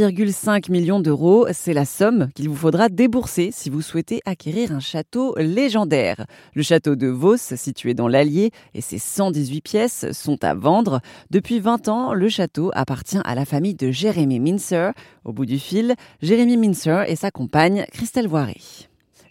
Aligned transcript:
1,5 0.00 0.70
million 0.70 1.00
d'euros, 1.00 1.46
c'est 1.52 1.74
la 1.74 1.84
somme 1.84 2.28
qu'il 2.34 2.48
vous 2.48 2.56
faudra 2.56 2.88
débourser 2.88 3.50
si 3.52 3.70
vous 3.70 3.82
souhaitez 3.82 4.20
acquérir 4.24 4.72
un 4.72 4.80
château 4.80 5.34
légendaire. 5.36 6.26
Le 6.54 6.62
château 6.62 6.96
de 6.96 7.08
Vos, 7.08 7.36
situé 7.36 7.94
dans 7.94 8.08
l'Allier, 8.08 8.50
et 8.74 8.80
ses 8.80 8.98
118 8.98 9.60
pièces 9.60 10.12
sont 10.12 10.42
à 10.44 10.54
vendre. 10.54 11.00
Depuis 11.30 11.60
20 11.60 11.88
ans, 11.88 12.14
le 12.14 12.28
château 12.28 12.70
appartient 12.74 13.20
à 13.24 13.34
la 13.34 13.44
famille 13.44 13.74
de 13.74 13.90
Jérémy 13.90 14.40
Mincer. 14.40 14.92
Au 15.24 15.32
bout 15.32 15.46
du 15.46 15.58
fil, 15.58 15.94
Jérémy 16.22 16.56
Mincer 16.56 17.04
et 17.08 17.16
sa 17.16 17.30
compagne 17.30 17.84
Christelle 17.92 18.28
Voiré. 18.28 18.56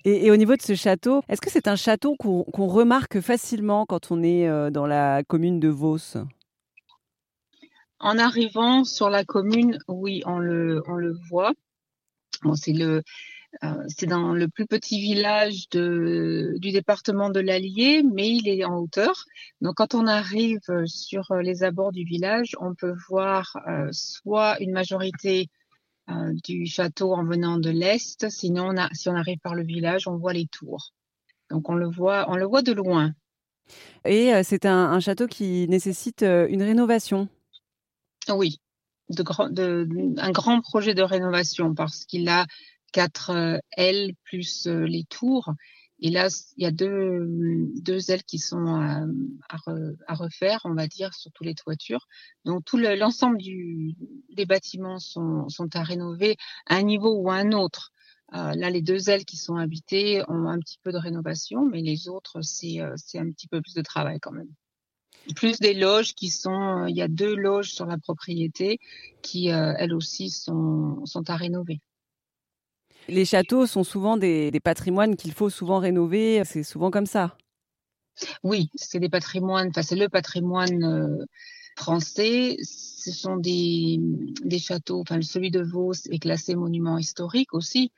Et, 0.06 0.32
au 0.32 0.36
niveau 0.36 0.56
de 0.56 0.62
ce 0.62 0.76
château, 0.76 1.22
est-ce 1.30 1.42
que 1.42 1.52
c'est 1.52 1.68
un 1.68 1.76
château 1.76 2.16
qu'on 2.16 2.68
remarque 2.68 3.20
facilement 3.20 3.86
quand 3.86 4.12
on 4.12 4.24
est 4.24 4.48
euh, 4.48 4.70
dans 4.70 4.88
la 4.88 5.24
commune 5.24 5.60
de 5.60 5.68
Vos? 5.68 6.18
En 8.02 8.18
arrivant 8.18 8.84
sur 8.84 9.10
la 9.10 9.24
commune, 9.24 9.78
oui, 9.88 10.24
on 10.26 10.40
le, 10.40 10.82
voit. 11.30 11.54
Bon, 12.44 12.56
c'est 12.56 12.74
le, 12.74 13.04
euh, 13.64 13.84
c'est 13.88 14.08
dans 14.08 14.34
le 14.34 14.48
plus 14.48 14.66
petit 14.66 15.00
village 15.00 15.70
du 15.70 16.72
département 16.72 17.30
de 17.30 17.40
l'Allier, 17.40 18.04
mais 18.04 18.30
il 18.30 18.48
est 18.48 18.66
en 18.66 18.78
hauteur. 18.78 19.26
Donc 19.62 19.76
quand 19.76 19.94
on 19.94 20.08
arrive 20.08 20.62
sur 20.86 21.34
les 21.36 21.64
abords 21.64 21.92
du 21.92 22.04
village, 22.04 22.56
on 22.60 22.74
peut 22.74 22.96
voir 23.08 23.58
euh, 23.68 23.90
soit 23.92 24.60
une 24.62 24.72
majorité 24.72 25.50
euh, 26.10 26.34
du 26.44 26.66
château 26.66 27.14
en 27.14 27.24
venant 27.24 27.58
de 27.58 27.70
l'est. 27.70 28.30
Sinon, 28.30 28.74
si 28.94 29.10
on 29.10 29.16
arrive 29.16 29.40
par 29.40 29.56
le 29.56 29.64
village, 29.64 30.08
on 30.08 30.18
voit 30.18 30.34
les 30.34 30.48
tours. 30.48 30.94
Donc 31.50 31.70
on 31.70 31.76
le 31.76 31.88
voit, 31.88 32.26
on 32.30 32.36
le 32.36 32.46
voit 32.46 32.62
de 32.62 32.72
loin. 32.72 33.14
Et 34.06 34.34
euh, 34.34 34.42
c'est 34.44 34.66
un, 34.66 35.00
château 35.00 35.28
qui 35.28 35.68
nécessite 35.70 36.24
euh, 36.24 36.48
une 36.50 36.64
rénovation. 36.64 37.28
Oui, 38.30 38.60
de, 39.10 39.24
de, 39.52 40.20
un 40.20 40.32
grand 40.32 40.62
projet 40.62 40.94
de 40.94 41.02
rénovation 41.02 41.74
parce 41.74 42.06
qu'il 42.06 42.30
a 42.30 42.46
quatre 42.92 43.62
ailes 43.78 44.14
plus 44.24 44.68
les 44.68 45.06
tours 45.06 45.54
et 46.02 46.10
là, 46.10 46.30
il 46.58 46.64
y 46.64 46.66
a 46.66 46.72
deux, 46.72 47.28
deux 47.76 48.10
ailes 48.10 48.24
qui 48.24 48.40
sont 48.40 48.66
à, 48.66 49.06
à, 49.50 50.16
refaire, 50.16 50.62
on 50.64 50.74
va 50.74 50.88
dire, 50.88 51.14
sur 51.14 51.32
toutes 51.32 51.46
les 51.46 51.54
toitures. 51.54 52.08
Donc 52.44 52.66
tout 52.66 52.78
l'ensemble 52.78 53.38
du, 53.38 53.96
des 54.30 54.48
bâtiments 54.48 54.98
sont, 54.98 55.48
sont 55.48 55.76
à 55.76 55.84
rénover 55.84 56.38
à 56.66 56.78
un 56.78 56.82
niveau 56.82 57.16
ou 57.16 57.30
à 57.30 57.36
un 57.36 57.52
autre. 57.52 57.94
Euh, 58.34 58.54
là, 58.56 58.72
les 58.72 58.82
deux 58.82 59.12
ailes 59.12 59.26
qui 59.26 59.38
sont 59.38 59.58
habitées 59.58 60.24
ont 60.28 60.48
un 60.48 60.58
petit 60.58 60.80
peu 60.82 60.92
de 60.92 60.98
rénovation, 60.98 61.66
mais 61.66 61.82
les 61.82 62.08
autres, 62.08 62.42
c'est 62.42 62.80
euh, 62.82 62.96
un 63.16 63.32
petit 63.32 63.48
peu 63.48 63.62
plus 63.62 63.76
de 63.76 63.82
travail 63.84 64.20
quand 64.20 64.32
même. 64.32 64.50
Plus 65.36 65.60
des 65.60 65.74
loges 65.74 66.14
qui 66.14 66.30
sont, 66.30 66.86
il 66.88 66.96
y 66.96 67.02
a 67.02 67.08
deux 67.08 67.36
loges 67.36 67.72
sur 67.72 67.86
la 67.86 67.98
propriété 67.98 68.80
qui, 69.22 69.52
euh, 69.52 69.74
elles 69.78 69.94
aussi, 69.94 70.30
sont, 70.30 71.06
sont 71.06 71.30
à 71.30 71.36
rénover. 71.36 71.80
Les 73.08 73.26
châteaux 73.26 73.66
sont 73.66 73.84
souvent 73.84 74.18
des, 74.18 74.52
patrimoines 74.64 75.16
qu'il 75.16 75.34
faut 75.34 75.50
souvent 75.50 75.80
rénover. 75.80 76.44
C'est 76.46 76.64
souvent 76.64 76.92
comme 76.92 77.06
ça. 77.06 77.38
Oui, 78.44 78.70
c'est 78.76 79.00
des 79.00 79.10
patrimoines. 79.10 79.70
Enfin, 79.70 79.82
c'est 79.82 79.96
le 79.96 80.10
patrimoine 80.10 80.84
euh, 80.84 81.26
français. 81.78 82.58
Ce 82.64 83.12
sont 83.12 83.38
des, 83.38 84.00
des 84.44 84.60
châteaux. 84.60 85.02
Enfin, 85.02 85.22
celui 85.22 85.52
de 85.52 85.62
Vos 85.62 85.94
est 85.94 86.20
classé 86.20 86.56
monument 86.56 86.98
historique 86.98 87.54
aussi. 87.54 87.92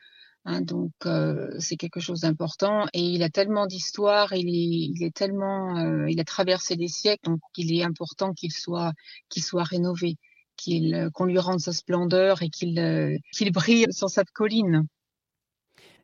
Hein, 0.45 0.61
donc 0.61 0.91
euh, 1.05 1.55
c'est 1.59 1.77
quelque 1.77 2.01
chose 2.01 2.21
d'important 2.21 2.85
et 2.93 3.01
il 3.01 3.23
a 3.23 3.29
tellement 3.29 3.65
d'histoire, 3.65 4.33
il 4.33 4.49
est, 4.49 4.91
il 4.93 5.03
est 5.03 5.15
tellement, 5.15 5.77
euh, 5.77 6.09
il 6.09 6.19
a 6.19 6.25
traversé 6.25 6.75
des 6.75 6.89
siècles, 6.89 7.29
donc 7.29 7.39
il 7.55 7.73
est 7.73 7.83
important 7.83 8.33
qu'il 8.33 8.51
soit, 8.51 8.91
qu'il 9.29 9.41
soit 9.41 9.63
rénové, 9.63 10.17
qu'il, 10.57 11.09
qu'on 11.13 11.25
lui 11.25 11.39
rende 11.39 11.61
sa 11.61 11.71
splendeur 11.71 12.41
et 12.41 12.49
qu'il, 12.49 13.19
qu'il 13.31 13.51
brille 13.53 13.87
sur 13.91 14.09
cette 14.09 14.31
colline. 14.31 14.85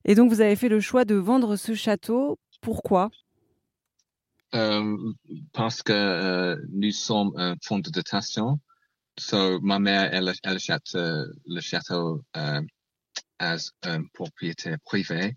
Et 0.05 0.15
donc, 0.15 0.31
vous 0.31 0.41
avez 0.41 0.55
fait 0.55 0.69
le 0.69 0.79
choix 0.79 1.05
de 1.05 1.15
vendre 1.15 1.55
ce 1.55 1.75
château. 1.75 2.39
Pourquoi? 2.61 3.09
Euh, 4.55 4.97
Parce 5.53 5.83
que 5.83 5.93
euh, 5.93 6.55
nous 6.71 6.91
sommes 6.91 7.31
un 7.35 7.55
fonds 7.63 7.79
de 7.79 7.89
dotation. 7.89 8.59
So, 9.17 9.59
ma 9.61 9.79
mère, 9.79 10.13
elle, 10.13 10.33
achète 10.43 10.95
euh, 10.95 11.25
le 11.45 11.59
château 11.59 12.23
euh, 12.37 12.61
as 13.39 13.71
un 13.83 14.03
propriétaire 14.13 14.79
privé. 14.85 15.35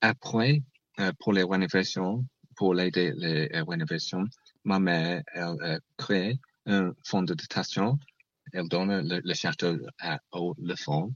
Après, 0.00 0.62
euh, 1.00 1.12
pour 1.18 1.32
les 1.32 1.44
rénovations, 1.44 2.24
pour 2.56 2.74
l'aider 2.74 3.12
les 3.16 3.48
rénovations, 3.62 4.24
ma 4.64 4.78
mère, 4.78 5.22
elle 5.32 5.80
crée 5.96 6.38
un 6.66 6.92
fonds 7.04 7.22
de 7.22 7.34
dotation. 7.34 7.98
Elle 8.52 8.68
donne 8.68 9.08
le, 9.08 9.34
château 9.34 9.78
à, 10.00 10.20
au 10.32 10.54
le 10.58 10.74
fonds 10.74 11.14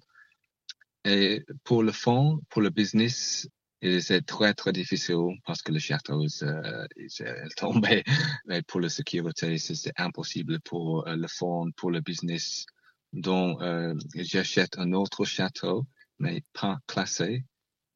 et 1.04 1.44
pour 1.64 1.82
le 1.82 1.92
fond, 1.92 2.40
pour 2.48 2.62
le 2.62 2.70
business, 2.70 3.48
c'est 3.82 4.24
très 4.24 4.54
très 4.54 4.72
difficile 4.72 5.36
parce 5.44 5.60
que 5.62 5.72
le 5.72 5.80
château 5.80 6.24
euh, 6.42 6.86
est 6.96 7.56
tombé. 7.56 8.04
Mais 8.46 8.62
pour 8.62 8.80
la 8.80 8.88
sécurité, 8.88 9.58
c'est 9.58 9.92
impossible 9.98 10.60
pour 10.60 11.06
euh, 11.08 11.16
le 11.16 11.26
fond, 11.26 11.70
pour 11.76 11.90
le 11.90 12.00
business. 12.00 12.66
Donc, 13.12 13.60
euh, 13.62 13.94
j'achète 14.14 14.78
un 14.78 14.92
autre 14.92 15.24
château, 15.24 15.86
mais 16.22 16.42
pas 16.52 16.78
classé 16.86 17.44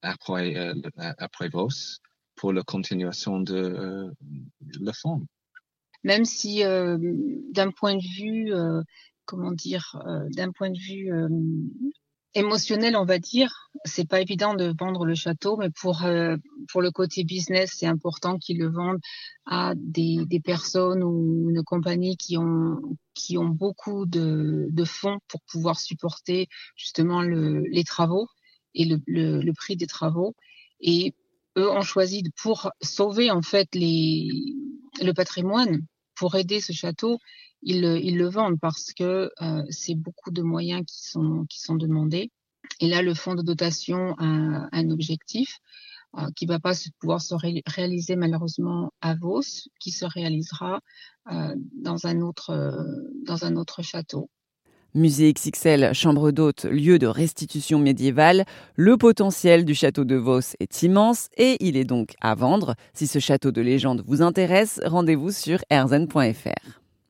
après 0.03 0.57
euh, 0.57 0.75
après 1.19 1.49
Vos 1.49 2.01
pour 2.35 2.53
la 2.53 2.63
continuation 2.63 3.41
de 3.41 3.55
euh, 3.55 4.93
fond. 4.93 5.27
Même 6.05 6.25
si 6.25 6.65
euh, 6.65 6.99
d'un 7.53 7.71
point 7.71 7.95
de 7.95 8.03
vue, 8.03 8.53
comment 9.25 9.53
dire, 9.53 9.99
d'un 10.31 10.53
point 10.53 10.71
de 10.71 10.79
vue 10.79 11.11
émotionnel, 12.35 12.97
on 12.97 13.05
va 13.05 13.19
dire. 13.19 13.71
C'est 13.85 14.09
pas 14.09 14.21
évident 14.21 14.55
de 14.55 14.75
vendre 14.79 15.05
le 15.05 15.15
château, 15.15 15.57
mais 15.57 15.71
pour 15.71 16.05
euh, 16.05 16.37
pour 16.71 16.83
le 16.83 16.91
côté 16.91 17.25
business, 17.25 17.73
c'est 17.77 17.87
important 17.87 18.39
qu'ils 18.39 18.59
le 18.59 18.69
vendent 18.69 19.01
à 19.47 19.75
des, 19.77 20.25
des 20.27 20.41
personnes 20.41 21.03
ou 21.03 21.51
une 21.51 21.63
compagnie 21.63 22.17
qui 22.17 22.37
ont 22.39 22.81
qui 23.15 23.39
ont 23.39 23.49
beaucoup 23.49 24.07
de, 24.07 24.69
de 24.71 24.85
fonds 24.85 25.19
pour 25.29 25.41
pouvoir 25.51 25.79
supporter 25.81 26.49
justement 26.77 27.23
le, 27.23 27.63
les 27.71 27.85
travaux 27.85 28.29
et 28.75 28.85
le, 28.85 29.01
le, 29.07 29.41
le 29.41 29.53
prix 29.53 29.77
des 29.77 29.87
travaux. 29.87 30.35
Et 30.81 31.15
eux 31.57 31.71
ont 31.71 31.83
choisi 31.83 32.23
pour 32.43 32.71
sauver 32.83 33.31
en 33.31 33.43
fait 33.43 33.75
les 33.75 34.29
le 35.03 35.13
patrimoine, 35.13 35.87
pour 36.15 36.35
aider 36.35 36.61
ce 36.61 36.73
château, 36.73 37.19
ils, 37.67 37.85
ils 38.03 38.17
le 38.17 38.29
vendent 38.29 38.61
parce 38.61 38.93
que 38.95 39.31
euh, 39.43 39.63
c'est 39.69 39.97
beaucoup 39.97 40.31
de 40.31 40.43
moyens 40.43 40.85
qui 40.87 41.03
sont, 41.11 41.45
qui 41.51 41.61
sont 41.61 41.75
demandés. 41.75 42.31
Et 42.81 42.89
là, 42.89 43.03
le 43.03 43.13
fonds 43.13 43.35
de 43.35 43.43
dotation 43.43 44.15
a 44.19 44.69
un 44.73 44.91
objectif 44.91 45.59
euh, 46.17 46.29
qui 46.37 46.47
va 46.47 46.61
pas 46.61 46.73
pouvoir 47.01 47.21
se 47.21 47.35
réaliser 47.67 48.17
malheureusement 48.17 48.93
à 49.01 49.15
Vos, 49.17 49.43
qui 49.81 49.91
se 49.91 50.05
réalisera 50.05 50.81
euh, 51.33 51.55
dans, 51.75 52.07
un 52.07 52.21
autre, 52.21 52.55
dans 53.25 53.45
un 53.45 53.57
autre 53.57 53.83
château. 53.83 54.31
Musée 54.95 55.33
XXL, 55.33 55.93
chambre 55.93 56.31
d'hôte, 56.31 56.65
lieu 56.65 56.99
de 56.99 57.07
restitution 57.07 57.79
médiévale, 57.79 58.47
le 58.77 58.97
potentiel 58.97 59.65
du 59.65 59.75
château 59.75 60.05
de 60.05 60.15
Vos 60.15 60.55
est 60.59 60.83
immense 60.83 61.29
et 61.37 61.57
il 61.61 61.77
est 61.77 61.85
donc 61.85 62.15
à 62.21 62.35
vendre. 62.35 62.77
Si 62.95 63.07
ce 63.07 63.19
château 63.19 63.51
de 63.51 63.61
légende 63.61 64.03
vous 64.07 64.23
intéresse, 64.23 64.81
rendez-vous 64.85 65.33
sur 65.33 65.59
erzen.fr. 65.69 66.86